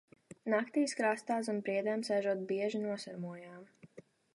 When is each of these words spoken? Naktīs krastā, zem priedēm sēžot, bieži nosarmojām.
Naktīs 0.53 0.95
krastā, 1.01 1.37
zem 1.49 1.61
priedēm 1.69 2.07
sēžot, 2.09 2.43
bieži 2.53 2.85
nosarmojām. 2.87 3.67